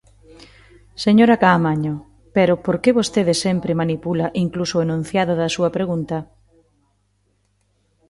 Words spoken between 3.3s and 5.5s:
sempre manipula, incluso o enunciado